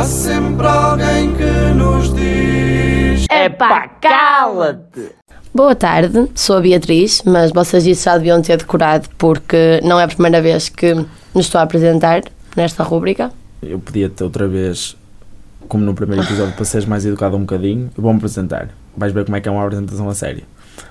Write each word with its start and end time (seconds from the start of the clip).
Há 0.00 0.04
sempre 0.04 0.66
alguém 0.66 1.34
que 1.34 1.74
nos 1.74 2.14
diz: 2.14 3.26
Epá, 3.30 3.86
cala-te! 4.00 5.10
Boa 5.54 5.74
tarde, 5.74 6.26
sou 6.34 6.56
a 6.56 6.60
Beatriz, 6.62 7.22
mas 7.26 7.52
vocês 7.52 7.86
isso 7.86 8.04
já 8.04 8.16
deviam 8.16 8.40
ter 8.40 8.56
decorado 8.56 9.10
porque 9.18 9.78
não 9.84 10.00
é 10.00 10.04
a 10.04 10.08
primeira 10.08 10.40
vez 10.40 10.70
que 10.70 10.94
nos 10.94 11.44
estou 11.44 11.58
a 11.58 11.64
apresentar 11.64 12.22
nesta 12.56 12.82
rúbrica. 12.82 13.30
Eu 13.62 13.78
podia 13.78 14.08
ter 14.08 14.24
outra 14.24 14.48
vez, 14.48 14.96
como 15.68 15.84
no 15.84 15.92
primeiro 15.92 16.24
episódio, 16.24 16.54
para 16.54 16.64
seres 16.64 16.86
mais 16.86 17.04
educado 17.04 17.36
um 17.36 17.40
bocadinho. 17.40 17.90
Vou-me 17.94 18.16
apresentar. 18.16 18.70
Vais 18.96 19.12
ver 19.12 19.26
como 19.26 19.36
é 19.36 19.40
que 19.42 19.50
é 19.50 19.52
uma 19.52 19.62
apresentação 19.62 20.08
a 20.08 20.14
sério. 20.14 20.44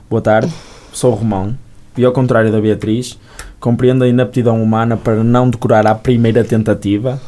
Boa 0.07 0.21
tarde, 0.21 0.53
sou 0.93 1.13
o 1.13 1.15
Romão 1.15 1.57
e, 1.97 2.05
ao 2.05 2.11
contrário 2.11 2.51
da 2.51 2.61
Beatriz, 2.61 3.17
compreendo 3.59 4.03
a 4.03 4.07
inaptidão 4.07 4.61
humana 4.61 4.95
para 4.95 5.23
não 5.23 5.49
decorar 5.49 5.87
à 5.87 5.95
primeira 5.95 6.43
tentativa 6.43 7.19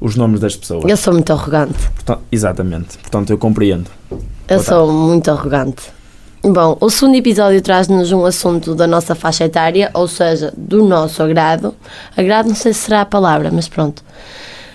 os 0.00 0.16
nomes 0.16 0.40
das 0.40 0.56
pessoas. 0.56 0.84
Eu 0.88 0.96
sou 0.96 1.12
muito 1.12 1.32
arrogante. 1.32 1.88
Portanto, 1.94 2.20
exatamente. 2.30 2.98
Portanto, 2.98 3.30
eu 3.30 3.38
compreendo. 3.38 3.90
Eu 4.10 4.18
Boa 4.48 4.62
sou 4.62 4.92
muito 4.92 5.30
arrogante. 5.30 5.98
Bom, 6.42 6.78
o 6.80 6.88
segundo 6.88 7.16
episódio 7.16 7.60
traz-nos 7.60 8.12
um 8.12 8.24
assunto 8.24 8.74
da 8.74 8.86
nossa 8.86 9.14
faixa 9.14 9.44
etária, 9.44 9.90
ou 9.92 10.06
seja, 10.06 10.52
do 10.56 10.84
nosso 10.84 11.22
agrado. 11.22 11.74
Agrado 12.16 12.48
não 12.48 12.54
sei 12.54 12.72
se 12.72 12.80
será 12.80 13.00
a 13.00 13.06
palavra, 13.06 13.50
mas 13.52 13.68
pronto. 13.68 14.04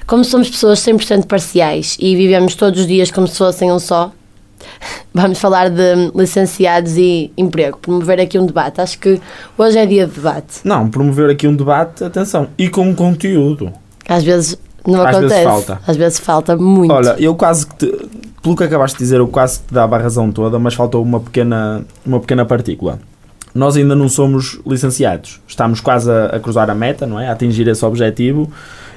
Como 0.05 0.25
somos 0.25 0.49
pessoas 0.49 0.79
100% 0.79 1.25
parciais 1.25 1.95
e 1.99 2.15
vivemos 2.15 2.55
todos 2.55 2.81
os 2.81 2.87
dias 2.87 3.09
como 3.09 3.27
se 3.27 3.37
fossem 3.37 3.71
um 3.71 3.79
só, 3.79 4.11
vamos 5.13 5.39
falar 5.39 5.69
de 5.69 6.11
licenciados 6.13 6.97
e 6.97 7.31
emprego, 7.37 7.77
promover 7.77 8.19
aqui 8.19 8.37
um 8.37 8.45
debate. 8.45 8.81
Acho 8.81 8.99
que 8.99 9.21
hoje 9.57 9.77
é 9.77 9.85
dia 9.85 10.05
de 10.05 10.13
debate. 10.13 10.59
Não, 10.65 10.89
promover 10.89 11.29
aqui 11.29 11.47
um 11.47 11.55
debate, 11.55 12.03
atenção, 12.03 12.49
e 12.57 12.67
com 12.67 12.93
conteúdo. 12.93 13.71
Às 14.07 14.23
vezes 14.25 14.57
não 14.85 15.01
Às 15.05 15.17
vezes 15.17 15.31
acontece. 15.31 15.43
falta. 15.43 15.81
Às 15.87 15.97
vezes 15.97 16.19
falta 16.19 16.57
muito. 16.57 16.91
Olha, 16.93 17.15
eu 17.19 17.35
quase 17.35 17.67
que 17.67 17.75
te, 17.75 18.09
pelo 18.41 18.55
que 18.55 18.63
acabaste 18.63 18.97
de 18.97 19.03
dizer, 19.03 19.19
eu 19.19 19.27
quase 19.27 19.59
que 19.59 19.67
te 19.67 19.73
dava 19.73 19.95
a 19.95 19.99
razão 19.99 20.31
toda, 20.31 20.59
mas 20.59 20.73
faltou 20.73 21.01
uma 21.01 21.19
pequena, 21.19 21.83
uma 22.05 22.19
pequena 22.19 22.45
partícula. 22.45 22.99
Nós 23.55 23.77
ainda 23.77 23.95
não 23.95 24.09
somos 24.09 24.59
licenciados. 24.65 25.39
Estamos 25.47 25.79
quase 25.79 26.11
a, 26.11 26.25
a 26.27 26.39
cruzar 26.39 26.69
a 26.69 26.75
meta, 26.75 27.05
não 27.05 27.19
é? 27.19 27.27
A 27.27 27.31
atingir 27.33 27.67
esse 27.67 27.85
objetivo. 27.85 28.51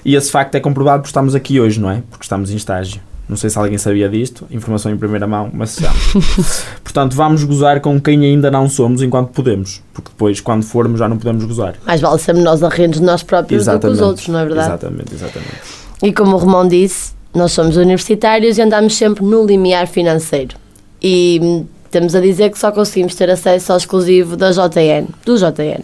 E 0.04 0.14
esse 0.14 0.30
facto 0.30 0.54
é 0.54 0.60
comprovado 0.60 1.00
porque 1.02 1.10
estamos 1.10 1.34
aqui 1.34 1.60
hoje, 1.60 1.78
não 1.78 1.90
é? 1.90 2.02
Porque 2.10 2.24
estamos 2.24 2.50
em 2.50 2.56
estágio. 2.56 3.00
Não 3.28 3.36
sei 3.36 3.50
se 3.50 3.58
alguém 3.58 3.76
sabia 3.76 4.08
disto, 4.08 4.46
informação 4.52 4.90
em 4.92 4.96
primeira 4.96 5.26
mão, 5.26 5.50
mas 5.52 5.70
sabemos. 5.70 6.64
Portanto, 6.82 7.16
vamos 7.16 7.42
gozar 7.42 7.80
com 7.80 8.00
quem 8.00 8.24
ainda 8.24 8.50
não 8.52 8.68
somos 8.68 9.02
enquanto 9.02 9.30
podemos. 9.30 9.82
Porque 9.92 10.10
depois, 10.10 10.40
quando 10.40 10.62
formos, 10.62 11.00
já 11.00 11.08
não 11.08 11.18
podemos 11.18 11.44
gozar. 11.44 11.74
Mais 11.84 12.00
vale 12.00 12.18
sermos 12.20 12.44
nós 12.44 12.62
a 12.62 12.68
rir 12.68 12.88
de 12.88 13.02
nós 13.02 13.24
próprios 13.24 13.66
do 13.66 13.78
que 13.80 13.86
os 13.88 14.00
outros, 14.00 14.28
não 14.28 14.38
é 14.38 14.44
verdade? 14.44 14.68
Exatamente, 14.68 15.14
exatamente. 15.14 15.85
E 16.02 16.12
como 16.12 16.36
o 16.36 16.38
Romão 16.38 16.66
disse, 16.68 17.14
nós 17.34 17.52
somos 17.52 17.76
universitários 17.76 18.58
e 18.58 18.62
andamos 18.62 18.96
sempre 18.96 19.24
no 19.24 19.44
limiar 19.44 19.86
financeiro. 19.86 20.56
E 21.02 21.38
hum, 21.42 21.66
temos 21.90 22.14
a 22.14 22.20
dizer 22.20 22.50
que 22.50 22.58
só 22.58 22.70
conseguimos 22.70 23.14
ter 23.14 23.30
acesso 23.30 23.72
ao 23.72 23.78
exclusivo 23.78 24.36
da 24.36 24.50
JN, 24.50 25.06
do 25.24 25.36
JN. 25.36 25.82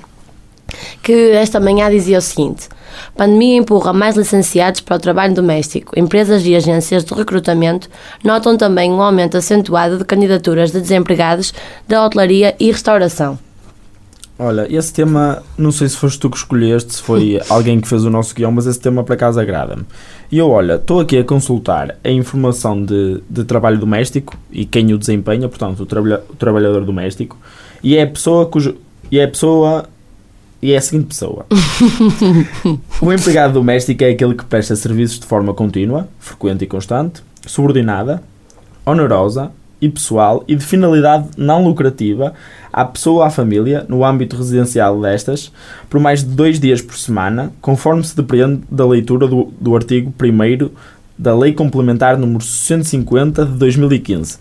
Que 1.02 1.32
esta 1.32 1.60
manhã 1.60 1.90
dizia 1.90 2.18
o 2.18 2.22
seguinte: 2.22 2.68
Pandemia 3.16 3.58
empurra 3.58 3.92
mais 3.92 4.16
licenciados 4.16 4.80
para 4.80 4.96
o 4.96 5.00
trabalho 5.00 5.34
doméstico. 5.34 5.98
Empresas 5.98 6.46
e 6.46 6.54
agências 6.54 7.04
de 7.04 7.14
recrutamento 7.14 7.88
notam 8.24 8.56
também 8.56 8.90
um 8.90 9.02
aumento 9.02 9.36
acentuado 9.36 9.98
de 9.98 10.04
candidaturas 10.04 10.70
de 10.70 10.80
desempregados 10.80 11.52
da 11.86 12.04
hotelaria 12.04 12.54
e 12.58 12.70
restauração. 12.70 13.38
Olha, 14.44 14.66
esse 14.68 14.92
tema, 14.92 15.40
não 15.56 15.70
sei 15.70 15.88
se 15.88 15.96
foste 15.96 16.18
tu 16.18 16.28
que 16.28 16.36
escolheste, 16.36 16.94
se 16.94 17.00
foi 17.00 17.40
alguém 17.48 17.80
que 17.80 17.86
fez 17.86 18.04
o 18.04 18.10
nosso 18.10 18.34
guião, 18.34 18.50
mas 18.50 18.66
esse 18.66 18.80
tema 18.80 19.04
por 19.04 19.12
acaso 19.12 19.38
agrada-me. 19.38 19.84
E 20.32 20.38
eu, 20.38 20.50
olha, 20.50 20.74
estou 20.74 20.98
aqui 20.98 21.16
a 21.16 21.22
consultar 21.22 21.96
a 22.02 22.10
informação 22.10 22.84
de, 22.84 23.22
de 23.30 23.44
trabalho 23.44 23.78
doméstico 23.78 24.36
e 24.50 24.64
quem 24.64 24.92
o 24.92 24.98
desempenha, 24.98 25.48
portanto, 25.48 25.78
o, 25.84 25.86
trabalha, 25.86 26.22
o 26.28 26.34
trabalhador 26.34 26.84
doméstico, 26.84 27.38
e 27.84 27.96
é 27.96 28.02
a 28.02 28.06
pessoa 28.06 28.46
cujo. 28.46 28.76
E 29.12 29.20
é 29.20 29.24
a 29.24 29.28
pessoa. 29.28 29.84
E 30.60 30.72
é 30.72 30.76
a 30.76 30.80
seguinte 30.80 31.06
pessoa. 31.06 31.46
o 33.00 33.12
empregado 33.12 33.54
doméstico 33.54 34.02
é 34.02 34.10
aquele 34.10 34.34
que 34.34 34.44
presta 34.44 34.74
serviços 34.74 35.20
de 35.20 35.26
forma 35.26 35.54
contínua, 35.54 36.08
frequente 36.18 36.62
e 36.62 36.66
constante, 36.66 37.22
subordinada, 37.46 38.20
onerosa 38.84 39.52
e 39.82 39.88
pessoal 39.88 40.44
e 40.46 40.54
de 40.54 40.64
finalidade 40.64 41.28
não 41.36 41.64
lucrativa 41.64 42.32
à 42.72 42.84
pessoa 42.84 43.16
ou 43.16 43.22
à 43.24 43.30
família, 43.30 43.84
no 43.88 44.04
âmbito 44.04 44.36
residencial 44.36 44.98
destas, 45.00 45.52
por 45.90 46.00
mais 46.00 46.22
de 46.22 46.30
dois 46.30 46.60
dias 46.60 46.80
por 46.80 46.96
semana, 46.96 47.52
conforme 47.60 48.04
se 48.04 48.16
depreende 48.16 48.62
da 48.70 48.86
leitura 48.86 49.26
do, 49.26 49.52
do 49.60 49.74
artigo 49.74 50.14
1 50.18 50.70
da 51.18 51.36
Lei 51.36 51.52
Complementar 51.52 52.16
número 52.16 52.42
150 52.42 53.44
de 53.44 53.52
2015. 53.58 54.38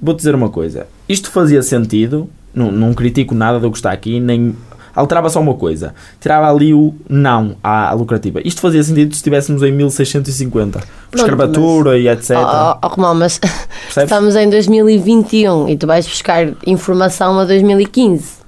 Vou-te 0.00 0.18
dizer 0.18 0.34
uma 0.34 0.48
coisa, 0.48 0.86
isto 1.08 1.30
fazia 1.30 1.60
sentido, 1.60 2.30
não, 2.54 2.70
não 2.70 2.94
critico 2.94 3.34
nada 3.34 3.58
do 3.58 3.70
que 3.70 3.76
está 3.76 3.90
aqui, 3.90 4.20
nem 4.20 4.54
alterava 4.98 5.30
só 5.30 5.40
uma 5.40 5.54
coisa, 5.54 5.94
tirava 6.20 6.50
ali 6.50 6.74
o 6.74 6.94
não 7.08 7.56
à, 7.62 7.90
à 7.90 7.92
lucrativa. 7.92 8.40
Isto 8.44 8.60
fazia 8.60 8.82
sentido 8.82 9.12
se 9.12 9.18
estivéssemos 9.18 9.62
em 9.62 9.70
1650, 9.70 10.80
escravatura 11.14 11.98
e 11.98 12.08
etc. 12.08 12.36
Oh, 12.36 12.78
oh, 12.82 12.88
Romão, 12.88 13.14
mas 13.14 13.38
Percebes? 13.38 13.96
estamos 13.96 14.36
em 14.36 14.50
2021 14.50 15.68
e 15.68 15.76
tu 15.76 15.86
vais 15.86 16.06
buscar 16.06 16.48
informação 16.66 17.38
a 17.38 17.44
2015. 17.44 18.38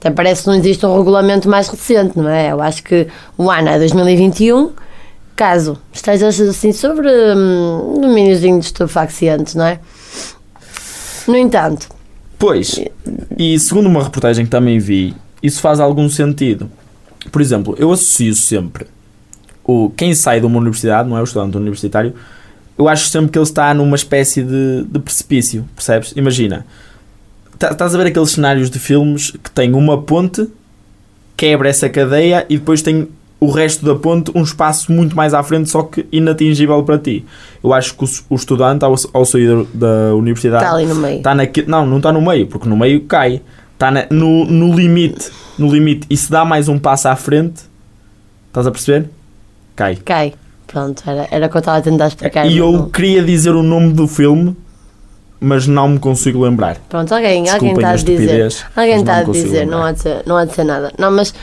Até 0.00 0.10
parece 0.10 0.42
que 0.42 0.48
não 0.48 0.56
existe 0.56 0.84
um 0.86 0.96
regulamento 0.96 1.48
mais 1.48 1.68
recente, 1.68 2.18
não 2.18 2.28
é? 2.28 2.52
Eu 2.52 2.62
acho 2.62 2.82
que 2.82 3.06
o 3.36 3.50
ano 3.50 3.68
é 3.68 3.78
2021. 3.78 4.72
Caso 5.34 5.78
estejas 5.92 6.40
assim 6.40 6.72
sobre 6.72 7.08
hum, 7.08 7.98
domíniozinho 8.00 8.58
de 8.58 8.66
estupefacientes, 8.66 9.54
não 9.54 9.66
é? 9.66 9.78
No 11.28 11.36
entanto, 11.36 11.88
Pois, 12.38 12.78
e 13.38 13.58
segundo 13.58 13.86
uma 13.86 14.02
reportagem 14.02 14.44
que 14.44 14.50
também 14.50 14.78
vi, 14.78 15.14
isso 15.42 15.60
faz 15.60 15.80
algum 15.80 16.08
sentido. 16.08 16.70
Por 17.32 17.40
exemplo, 17.40 17.74
eu 17.78 17.90
associo 17.90 18.34
sempre 18.34 18.86
o, 19.66 19.90
quem 19.90 20.14
sai 20.14 20.38
de 20.40 20.46
uma 20.46 20.58
universidade, 20.58 21.08
não 21.08 21.16
é 21.16 21.20
o 21.20 21.24
estudante 21.24 21.56
universitário, 21.56 22.14
eu 22.78 22.88
acho 22.88 23.08
sempre 23.08 23.30
que 23.32 23.38
ele 23.38 23.42
está 23.44 23.74
numa 23.74 23.96
espécie 23.96 24.42
de, 24.42 24.84
de 24.84 24.98
precipício, 25.00 25.68
percebes? 25.74 26.12
Imagina, 26.14 26.64
tá- 27.58 27.72
estás 27.72 27.94
a 27.94 27.98
ver 27.98 28.06
aqueles 28.08 28.30
cenários 28.30 28.70
de 28.70 28.78
filmes 28.78 29.32
que 29.32 29.50
tem 29.50 29.72
uma 29.74 30.00
ponte, 30.00 30.46
quebra 31.36 31.68
essa 31.68 31.88
cadeia 31.88 32.46
e 32.48 32.58
depois 32.58 32.80
tem 32.80 33.08
o 33.38 33.50
resto 33.50 33.84
da 33.84 33.94
ponte 33.94 34.30
um 34.34 34.42
espaço 34.42 34.90
muito 34.90 35.14
mais 35.14 35.34
à 35.34 35.42
frente, 35.42 35.68
só 35.68 35.82
que 35.82 36.06
inatingível 36.10 36.82
para 36.82 36.98
ti. 36.98 37.24
Eu 37.62 37.72
acho 37.74 37.94
que 37.94 38.04
o, 38.04 38.08
o 38.30 38.34
estudante, 38.34 38.84
ao, 38.84 38.94
ao 39.12 39.24
sair 39.24 39.66
da 39.74 40.14
universidade, 40.14 40.64
está 40.64 40.74
ali 40.74 40.86
no 40.86 40.94
meio. 40.94 41.16
Está 41.18 41.34
naque... 41.34 41.62
Não, 41.66 41.86
não 41.86 41.98
está 41.98 42.12
no 42.12 42.22
meio, 42.22 42.46
porque 42.46 42.68
no 42.68 42.76
meio 42.76 43.02
cai. 43.02 43.42
Está 43.74 43.90
na- 43.90 44.06
no, 44.10 44.46
no 44.46 44.74
limite. 44.74 45.30
No 45.58 45.70
limite. 45.70 46.06
E 46.08 46.16
se 46.16 46.30
dá 46.30 46.44
mais 46.44 46.68
um 46.68 46.78
passo 46.78 47.08
à 47.08 47.16
frente, 47.16 47.62
estás 48.48 48.66
a 48.66 48.70
perceber? 48.70 49.10
Cai. 49.74 49.96
Cai. 49.96 50.32
Pronto, 50.66 51.02
era, 51.06 51.28
era 51.30 51.46
o 51.46 51.50
que 51.50 51.56
eu 51.56 51.60
estava 51.60 51.78
a 51.78 51.82
tentar 51.82 52.08
explicar. 52.08 52.46
e 52.46 52.58
eu 52.58 52.72
não. 52.72 52.88
queria 52.90 53.22
dizer 53.22 53.50
o 53.50 53.62
nome 53.62 53.92
do 53.92 54.08
filme, 54.08 54.56
mas 55.38 55.66
não 55.66 55.90
me 55.90 55.98
consigo 55.98 56.42
lembrar. 56.42 56.78
Pronto, 56.88 57.14
alguém, 57.14 57.48
alguém 57.48 57.72
está 57.74 57.90
a 57.90 57.96
dizer. 57.96 58.56
Alguém 58.74 58.96
está 59.00 59.16
a 59.18 59.22
dizer, 59.22 59.66
não 59.66 59.84
lembrar. 59.84 59.88
há, 59.88 59.92
de 59.92 60.00
ser, 60.00 60.22
não 60.26 60.36
há 60.36 60.44
de 60.44 60.54
ser 60.54 60.64
nada. 60.64 60.92
Não, 60.98 61.10
mas 61.10 61.34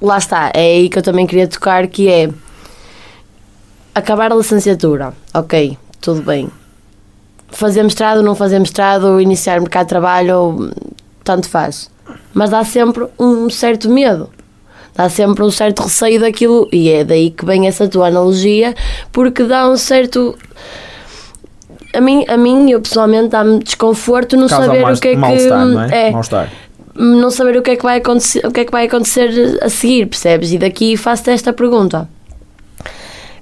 lá 0.00 0.18
está, 0.18 0.50
é 0.54 0.60
aí 0.60 0.88
que 0.88 0.98
eu 0.98 1.02
também 1.02 1.26
queria 1.26 1.48
tocar, 1.48 1.86
que 1.86 2.08
é 2.08 2.30
acabar 3.94 4.32
a 4.32 4.34
licenciatura, 4.34 5.12
ok, 5.34 5.76
tudo 6.00 6.22
bem. 6.22 6.48
Fazer 7.50 7.82
mestrado, 7.82 8.22
não 8.22 8.34
fazer 8.34 8.58
mestrado, 8.58 9.20
iniciar 9.20 9.60
mercado 9.60 9.86
de 9.86 9.88
trabalho, 9.88 10.70
tanto 11.24 11.48
faz. 11.48 11.90
Mas 12.32 12.50
dá 12.50 12.64
sempre 12.64 13.06
um 13.18 13.48
certo 13.48 13.88
medo. 13.88 14.30
Dá 14.94 15.08
sempre 15.08 15.44
um 15.44 15.50
certo 15.50 15.82
receio 15.82 16.20
daquilo, 16.20 16.68
e 16.72 16.90
é 16.90 17.04
daí 17.04 17.30
que 17.30 17.44
vem 17.44 17.66
essa 17.68 17.88
tua 17.88 18.08
analogia, 18.08 18.74
porque 19.12 19.44
dá 19.44 19.68
um 19.68 19.76
certo. 19.76 20.36
A 21.94 22.00
mim, 22.00 22.24
a 22.28 22.36
mim 22.36 22.70
eu 22.70 22.80
pessoalmente, 22.80 23.28
dá-me 23.28 23.60
desconforto 23.60 24.36
não 24.36 24.48
Causa 24.48 24.66
saber 24.66 24.84
o 24.84 25.00
que 25.00 25.08
é 25.08 25.14
que. 25.14 25.18
não 25.20 25.80
é? 25.82 26.12
Não 26.98 27.30
saber 27.30 27.56
o 27.56 27.62
que 27.62 27.70
é 27.70 27.76
que 27.76 27.82
vai 27.82 27.98
acontecer, 27.98 28.44
o 28.44 28.50
que 28.50 28.60
é 28.60 28.64
que 28.64 28.72
vai 28.72 28.86
acontecer 28.86 29.58
a 29.62 29.68
seguir, 29.68 30.06
percebes? 30.06 30.52
E 30.52 30.58
daqui 30.58 30.96
faço-te 30.96 31.30
esta 31.30 31.52
pergunta. 31.52 32.08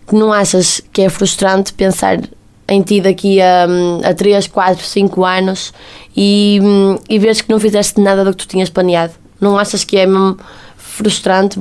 Que 0.07 0.15
não 0.15 0.33
achas 0.33 0.81
que 0.93 1.03
é 1.03 1.09
frustrante 1.09 1.73
pensar 1.73 2.21
em 2.69 2.83
ti 2.83 3.01
daqui 3.01 3.41
a, 3.41 3.67
a 4.05 4.15
3, 4.15 4.47
4, 4.47 4.85
5 4.85 5.25
anos 5.25 5.73
e, 6.17 6.61
hum, 6.63 6.97
e 7.09 7.19
veres 7.19 7.41
que 7.41 7.51
não 7.51 7.59
fizeste 7.59 8.01
nada 8.01 8.25
do 8.25 8.31
que 8.31 8.37
tu 8.37 8.49
tinhas 8.49 8.69
planeado? 8.69 9.15
Não 9.41 9.59
achas 9.59 9.85
que 9.85 9.97
é 9.97 10.07
mesmo 10.07 10.39
frustrante? 10.77 11.59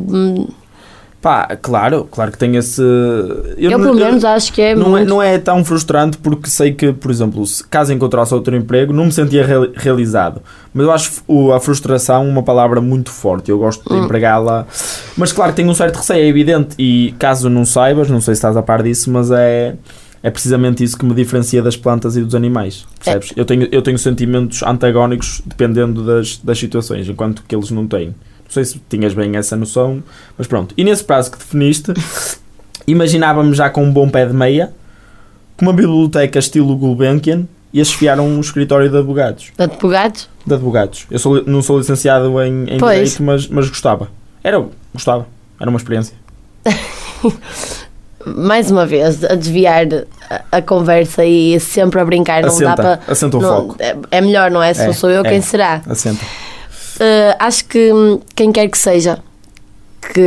Pá, 1.26 1.58
claro, 1.60 2.08
claro 2.12 2.32
que 2.32 2.38
tem 2.38 2.56
esse. 2.56 2.80
Eu, 2.80 3.72
Eu, 3.72 3.80
não- 3.80 3.86
pelo 3.88 3.96
menos, 3.96 4.24
acho 4.24 4.54
que 4.54 4.62
é 4.62 4.76
não, 4.76 4.86
é, 4.86 4.90
muito. 4.90 5.10
não 5.10 5.24
é 5.24 5.40
tão 5.40 5.66
frustrante 5.66 6.20
porque 6.20 6.48
sei 6.48 6.72
que, 6.72 6.94
por 6.94 7.10
exemplo, 7.10 7.44
se 7.48 7.64
caso 7.64 7.92
encontrasse 7.92 8.32
outro 8.32 8.56
emprego, 8.56 8.94
não 8.94 9.06
me 9.06 9.12
sentia 9.12 9.44
reali- 9.44 9.72
realizado. 9.76 10.40
Mas 10.72 10.86
eu 10.86 10.92
acho 10.92 11.12
o- 11.28 11.52
a 11.52 11.60
frustração 11.60 12.30
uma 12.30 12.44
palavra 12.44 12.80
muito 12.80 13.10
forte. 13.10 13.50
Eu 13.50 13.58
gosto 13.58 13.90
de 13.90 13.96
Hum. 14.00 14.04
empregá-la. 14.06 14.68
Mas 15.18 15.32
claro 15.34 15.52
que 15.52 15.56
tem 15.56 15.68
um 15.68 15.74
certo 15.74 15.96
receio, 15.96 16.24
é 16.24 16.28
evidente. 16.28 16.76
E 16.78 17.16
caso 17.18 17.50
não 17.50 17.66
saibas, 17.66 18.08
não 18.08 18.22
sei 18.22 18.36
se 18.36 18.38
estás 18.38 18.56
a 18.56 18.62
par 18.62 18.84
disso, 18.84 19.10
mas 19.10 19.32
é. 19.32 19.74
É 20.26 20.32
precisamente 20.32 20.84
isso 20.84 20.98
que 20.98 21.06
me 21.06 21.14
diferencia 21.14 21.62
das 21.62 21.78
plantas 21.78 22.18
e 22.18 22.24
dos 22.24 22.34
animais. 22.34 22.88
Percebes? 22.98 23.32
Eu, 23.36 23.46
tenho, 23.46 23.70
eu 23.72 23.80
tenho 23.84 24.00
sentimentos 24.00 24.64
antagónicos 24.64 25.40
dependendo 25.46 26.04
das, 26.04 26.38
das 26.38 26.58
situações, 26.58 27.08
enquanto 27.08 27.44
que 27.48 27.56
eles 27.56 27.70
não 27.70 27.86
têm. 27.86 28.08
Não 28.08 28.50
sei 28.50 28.66
se 28.66 28.82
tinhas 28.90 29.14
bem 29.14 29.36
essa 29.36 29.56
noção, 29.56 30.02
mas 30.36 30.48
pronto. 30.48 30.74
E 30.76 30.84
nesse 30.84 31.04
prazo 31.04 31.30
que 31.30 31.38
definiste, 31.38 31.94
imaginávamos 32.88 33.56
já 33.56 33.70
com 33.70 33.84
um 33.84 33.94
bom 33.94 34.10
pé 34.10 34.26
de 34.26 34.34
meia, 34.34 34.74
com 35.56 35.66
uma 35.66 35.74
biblioteca 35.74 36.40
estilo 36.40 36.76
Gulbenkian 36.76 37.46
e 37.72 37.78
a 37.78 37.84
esfiar 37.84 38.20
um 38.20 38.40
escritório 38.40 38.90
de 38.90 38.98
advogados. 38.98 39.52
De 39.56 39.64
advogados? 39.64 40.28
De 40.44 40.54
advogados. 40.56 41.06
Eu 41.12 41.20
sou 41.20 41.44
não 41.46 41.62
sou 41.62 41.78
licenciado 41.78 42.42
em, 42.42 42.64
em. 42.64 42.78
Direito, 42.78 43.22
mas, 43.22 43.48
mas 43.48 43.70
gostava. 43.70 44.10
Era, 44.44 44.66
gostava. 44.92 45.28
Era 45.60 45.70
uma 45.70 45.78
experiência. 45.78 46.16
Mais 48.26 48.72
uma 48.72 48.86
vez, 48.86 49.24
a 49.24 49.36
desviar 49.36 49.86
a, 50.30 50.58
a 50.58 50.62
conversa 50.62 51.24
e 51.26 51.60
sempre 51.60 52.00
a 52.00 52.06
brincar. 52.06 52.42
Não 52.42 52.50
dá 52.50 52.54
Assenta, 52.74 52.76
para. 52.76 53.00
assenta 53.12 53.38
o 53.38 53.42
não- 53.42 53.56
foco. 53.68 53.76
é, 53.80 53.96
é 54.12 54.22
melhor, 54.22 54.50
não 54.50 54.62
é? 54.64 54.74
Se 54.74 54.82
É, 54.90 54.94
sou 54.94 55.10
eu, 55.10 55.24
é. 55.24 55.30
quem 55.30 55.42
será? 55.42 55.82
Assenta. 55.88 56.24
Uh, 56.24 57.36
acho 57.40 57.66
que 57.66 57.92
hum, 57.94 58.20
quem 58.36 58.52
quer 58.52 58.68
que 58.70 58.78
seja, 58.78 59.20
que 60.14 60.22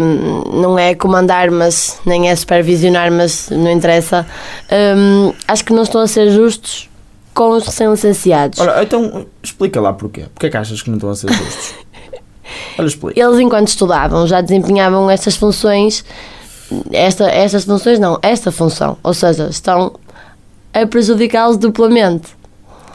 hum, 0.00 0.42
não 0.60 0.78
é 0.78 0.94
comandar, 0.94 1.50
mas 1.50 1.98
nem 2.04 2.28
é 2.28 2.34
supervisionar, 2.36 3.10
mas 3.12 3.48
não 3.50 3.70
interessa, 3.70 4.26
hum, 4.96 5.32
acho 5.46 5.64
que 5.64 5.72
não 5.72 5.82
estão 5.82 6.00
a 6.00 6.06
ser 6.06 6.30
justos 6.30 6.88
com 7.32 7.50
os 7.50 7.64
recém-licenciados. 7.64 8.58
Olha, 8.58 8.82
então 8.82 9.24
explica 9.42 9.80
lá 9.80 9.92
porquê. 9.92 10.22
Porquê 10.34 10.46
é 10.46 10.50
que 10.50 10.56
achas 10.56 10.82
que 10.82 10.90
não 10.90 10.96
estão 10.96 11.10
a 11.10 11.14
ser 11.14 11.32
justos? 11.32 11.74
Olha, 12.78 12.86
explica. 12.88 13.20
Eles, 13.20 13.38
enquanto 13.38 13.68
estudavam, 13.68 14.26
já 14.26 14.40
desempenhavam 14.40 15.08
estas 15.08 15.36
funções, 15.36 16.04
esta, 16.92 17.24
estas 17.30 17.64
funções 17.64 17.98
não, 17.98 18.18
esta 18.22 18.52
função, 18.52 18.96
ou 19.02 19.14
seja, 19.14 19.48
estão 19.48 19.92
a 20.72 20.86
prejudicá-los 20.86 21.56
duplamente. 21.56 22.28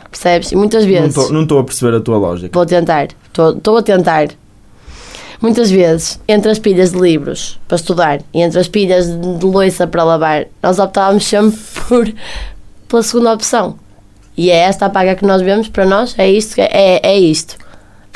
Percebes? 0.09 0.51
E 0.51 0.55
muitas 0.55 0.85
vezes. 0.85 1.29
Não 1.29 1.43
estou 1.43 1.59
a 1.59 1.63
perceber 1.63 1.97
a 1.97 1.99
tua 1.99 2.17
lógica. 2.17 2.51
Vou 2.53 2.65
tentar, 2.65 3.09
estou 3.27 3.77
a 3.77 3.81
tentar. 3.81 4.29
Muitas 5.41 5.69
vezes, 5.69 6.19
entre 6.27 6.49
as 6.49 6.57
pilhas 6.57 6.91
de 6.91 6.99
livros 6.99 7.59
para 7.67 7.75
estudar 7.75 8.21
e 8.33 8.41
entre 8.41 8.57
as 8.57 8.69
pilhas 8.69 9.07
de 9.07 9.37
de 9.37 9.45
louça 9.45 9.85
para 9.85 10.03
lavar, 10.03 10.47
nós 10.63 10.79
optávamos 10.79 11.25
sempre 11.25 11.59
por, 11.87 12.13
pela 12.87 13.03
segunda 13.03 13.33
opção. 13.33 13.77
E 14.37 14.49
é 14.49 14.55
esta 14.55 14.85
a 14.85 14.89
paga 14.89 15.15
que 15.15 15.25
nós 15.25 15.41
vemos 15.41 15.67
para 15.67 15.85
nós, 15.85 16.15
é 16.17 16.29
isto, 16.29 16.59
é, 16.59 16.99
é 17.03 17.19
isto. 17.19 17.57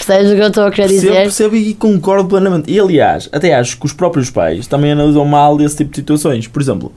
Percebes 0.05 0.31
o 0.31 0.35
que 0.35 0.41
eu 0.41 0.47
estou 0.47 0.63
a 0.63 0.71
querer 0.71 0.87
Percebo, 0.87 1.11
dizer? 1.11 1.21
percebo 1.23 1.55
e 1.57 1.73
concordo 1.73 2.29
plenamente. 2.29 2.71
E 2.71 2.79
aliás, 2.79 3.27
até 3.33 3.53
acho 3.53 3.77
que 3.77 3.85
os 3.85 3.91
próprios 3.93 4.29
pais 4.29 4.65
também 4.65 4.93
analisam 4.93 5.25
mal 5.25 5.59
esse 5.61 5.75
tipo 5.77 5.91
de 5.91 5.97
situações. 5.97 6.47
Por 6.47 6.61
exemplo, 6.61 6.93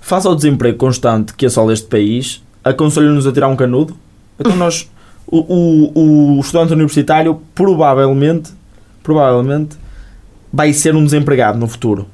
face 0.00 0.26
ao 0.28 0.34
desemprego 0.36 0.78
constante 0.78 1.34
que 1.34 1.44
assola 1.44 1.72
este 1.72 1.86
país, 1.88 2.40
aconselho-nos 2.62 3.26
a 3.26 3.32
tirar 3.32 3.48
um 3.48 3.56
canudo. 3.56 3.96
Então 4.38 4.54
nós, 4.54 4.88
o, 5.26 5.38
o, 5.38 6.36
o 6.36 6.40
estudante 6.40 6.72
universitário 6.72 7.40
provavelmente, 7.54 8.50
provavelmente 9.02 9.76
vai 10.52 10.72
ser 10.72 10.94
um 10.94 11.04
desempregado 11.04 11.58
no 11.58 11.66
futuro. 11.66 12.06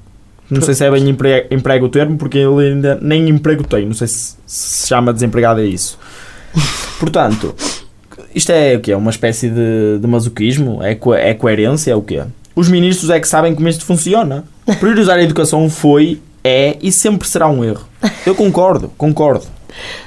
Não 0.49 0.63
sei 0.63 0.75
se 0.75 0.85
é 0.85 0.91
bem 0.91 1.07
empre- 1.09 1.47
emprego 1.51 1.87
o 1.87 1.89
termo, 1.89 2.17
porque 2.17 2.39
ele 2.39 2.69
ainda 2.69 2.99
nem 3.03 3.29
emprego 3.29 3.65
tem. 3.65 3.85
Não 3.85 3.95
sei 3.95 4.07
se 4.07 4.37
se 4.47 4.87
chama 4.89 5.13
desempregado 5.13 5.61
é 5.61 5.65
isso. 5.67 5.99
Portanto, 6.99 7.55
isto 8.37 8.51
é 8.53 8.77
o 8.77 8.81
quê? 8.81 8.95
Uma 8.95 9.11
espécie 9.11 9.49
de, 9.51 9.99
de 10.01 10.07
masoquismo? 10.07 10.83
É, 10.83 10.95
co- 10.95 11.15
é 11.15 11.35
coerência? 11.35 11.91
É 11.91 11.97
o 11.97 12.03
quê? 12.03 12.23
Os 12.55 12.69
ministros 12.69 13.11
é 13.11 13.19
que 13.19 13.27
sabem 13.27 13.55
como 13.55 13.67
isto 13.69 13.85
funciona. 13.85 14.45
Priorizar 14.79 15.19
a 15.19 15.23
educação 15.23 15.69
foi, 15.69 16.21
é 16.45 16.77
e 16.81 16.93
sempre 16.93 17.27
será 17.29 17.49
um 17.49 17.65
erro. 17.65 17.85
Eu 18.25 18.35
concordo, 18.35 18.91
concordo. 18.97 19.45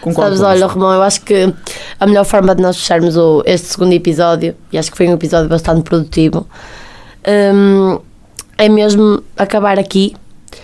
concordo 0.01 0.37
Sabes, 0.37 0.61
olha. 0.61 0.67
Romão, 0.67 0.91
eu 0.93 1.01
acho 1.01 1.21
que 1.21 1.53
a 1.99 2.05
melhor 2.07 2.23
forma 2.25 2.55
de 2.55 2.61
nós 2.61 2.77
fecharmos 2.77 3.17
o, 3.17 3.43
este 3.45 3.67
segundo 3.67 3.93
episódio, 3.93 4.55
e 4.71 4.77
acho 4.77 4.89
que 4.91 4.97
foi 4.97 5.07
um 5.07 5.13
episódio 5.13 5.47
bastante 5.49 5.81
produtivo, 5.83 6.47
hum, 7.27 7.99
é 8.57 8.69
mesmo 8.69 9.21
acabar 9.37 9.77
aqui 9.79 10.15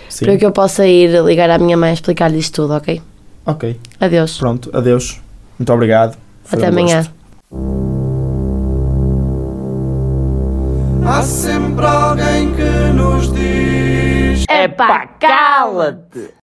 Sim. 0.09 0.25
para 0.25 0.38
que 0.38 0.45
eu 0.45 0.51
possa 0.51 0.85
ir 0.88 1.21
ligar 1.23 1.50
à 1.50 1.57
minha 1.57 1.77
mãe 1.77 1.91
e 1.91 1.94
explicar-lhe 1.94 2.38
isto 2.39 2.61
tudo, 2.63 2.73
ok? 2.73 3.01
Ok, 3.45 3.77
Adeus. 4.00 4.38
pronto, 4.38 4.69
adeus. 4.73 5.19
Muito 5.59 5.71
obrigado. 5.71 6.18
Foi 6.44 6.57
Até 6.59 6.68
um 6.68 6.71
amanhã. 6.71 6.97
gosto. 6.97 7.13
Há 11.07 11.21
sempre 11.21 11.86
alguém 11.86 12.51
que 12.56 12.94
nos 12.94 13.31
diz. 13.31 14.45
Epá, 14.50 15.06
cala-te! 15.19 16.33